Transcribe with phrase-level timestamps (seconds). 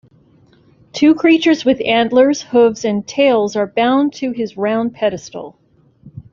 [0.93, 5.59] Two creatures with antlers, hooves and tails are bound to his round pedestal.